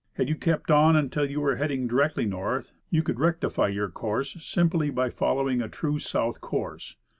[0.13, 4.31] Had you kept on until you were heading directly north, you could rectify your course
[4.43, 6.95] simply by following a true south course.